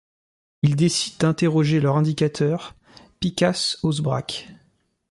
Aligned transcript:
Ils 0.63 0.75
décident 0.75 1.17
d’interroger 1.27 1.79
leur 1.79 1.95
indicateur, 1.95 2.73
Picas 3.19 3.75
Osebracs. 3.83 4.47